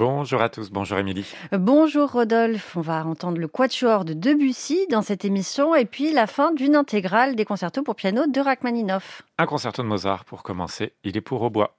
[0.00, 1.26] Bonjour à tous, bonjour Émilie.
[1.52, 6.26] Bonjour Rodolphe, on va entendre le quatuor de Debussy dans cette émission et puis la
[6.26, 9.20] fin d'une intégrale des concertos pour piano de Rachmaninoff.
[9.36, 11.76] Un concerto de Mozart pour commencer, il est pour au bois.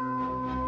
[0.00, 0.63] Vous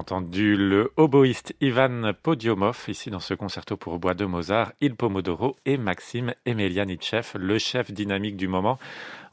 [0.00, 5.58] entendu le oboïste Ivan Podiomov, ici dans ce concerto pour bois de Mozart, Il Pomodoro
[5.66, 8.78] et Maxime Emelianitchev, le chef dynamique du moment.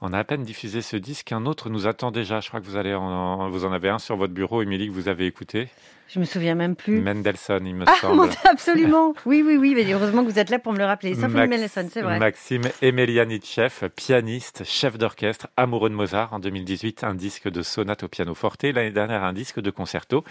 [0.01, 2.41] On a à peine diffusé ce disque, un autre nous attend déjà.
[2.41, 5.69] Je crois que vous, en avez un sur votre bureau, Émilie, que vous avez écouté.
[6.09, 7.01] Je me souviens même plus.
[7.01, 8.29] Mendelssohn, il me ah, semble.
[8.49, 9.13] Absolument.
[9.25, 9.73] Oui, oui, oui.
[9.75, 11.15] Mais heureusement que vous êtes là pour me le rappeler.
[11.15, 12.17] Mendelssohn, c'est vrai.
[12.19, 16.33] Maxime Emelianitchev, pianiste, chef d'orchestre, amoureux de Mozart.
[16.33, 18.63] En 2018, un disque de sonate au piano forte.
[18.63, 20.23] L'année dernière, un disque de concerto.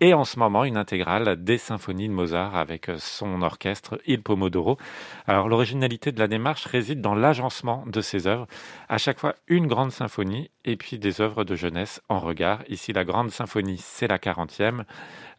[0.00, 4.78] Et en ce moment, une intégrale des symphonies de Mozart avec son orchestre Il Pomodoro.
[5.26, 8.46] Alors, l'originalité de la démarche réside dans l'agencement de ces œuvres.
[8.88, 12.62] À chaque fois, une grande symphonie et puis des œuvres de jeunesse en regard.
[12.68, 14.84] Ici, la grande symphonie, c'est la 40e.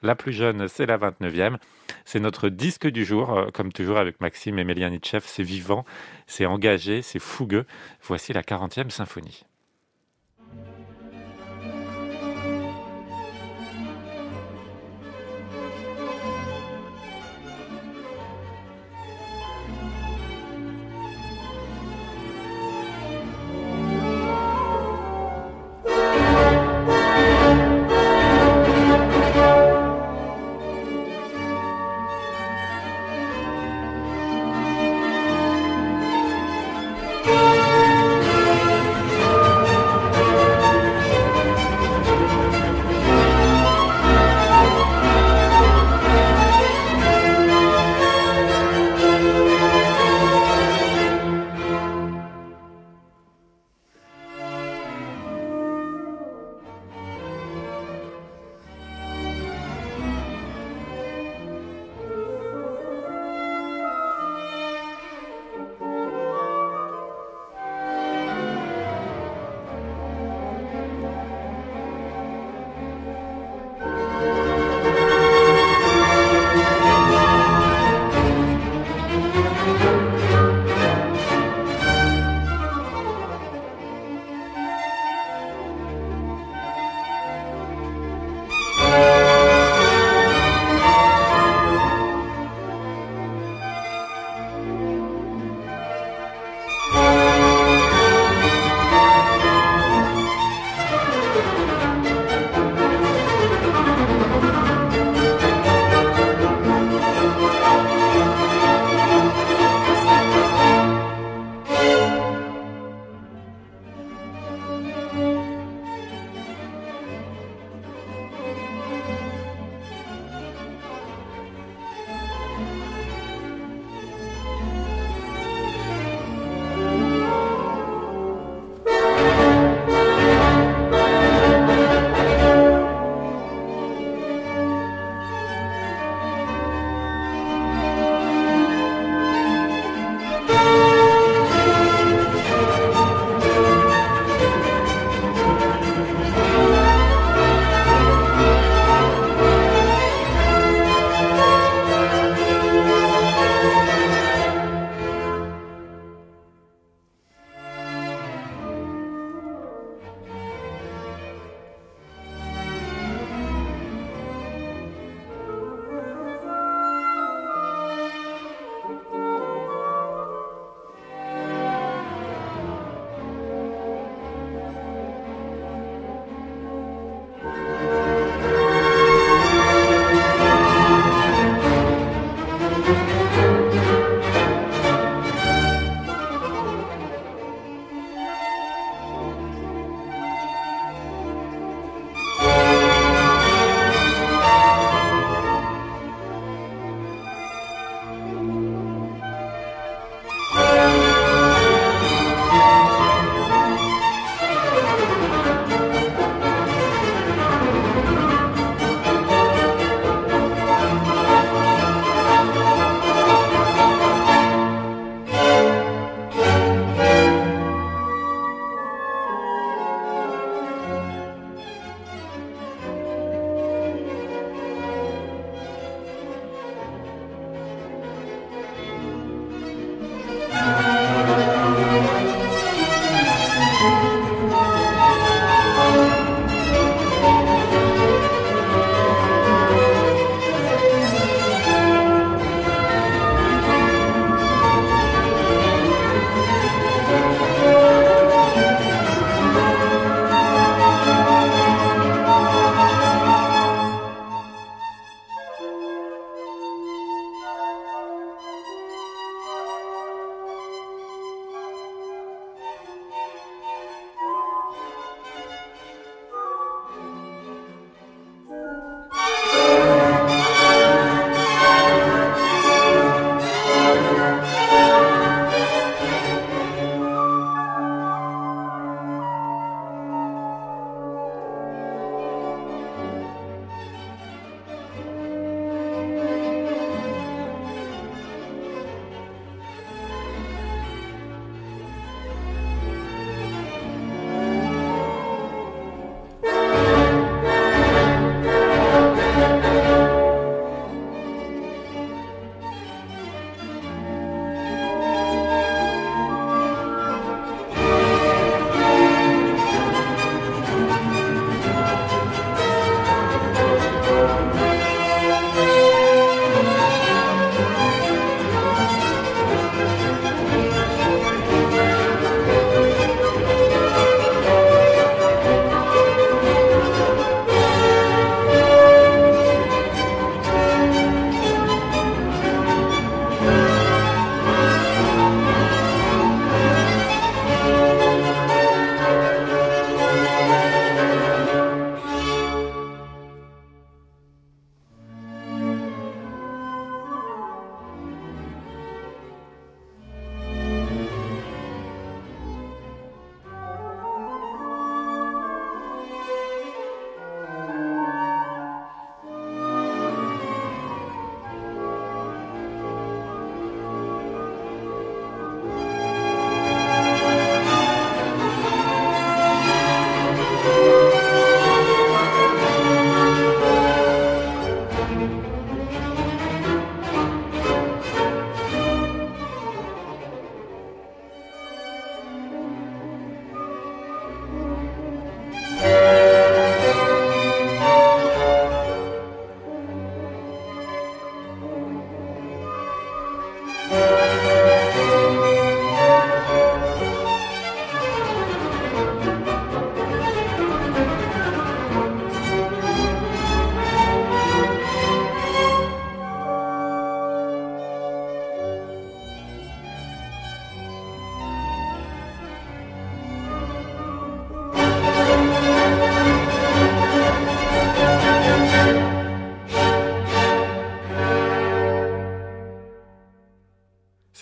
[0.02, 1.58] La plus jeune, c'est la 29e.
[2.06, 5.24] C'est notre disque du jour, euh, comme toujours avec Maxime Emelianitchev.
[5.26, 5.86] C'est vivant,
[6.28, 7.66] c'est engagé, c'est fougueux.
[8.02, 9.46] Voici la 40e symphonie.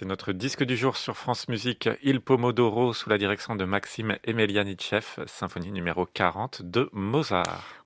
[0.01, 4.17] C'est notre disque du jour sur France Musique, Il Pomodoro, sous la direction de Maxime
[4.24, 7.75] Emelianitchev, symphonie numéro 40 de Mozart.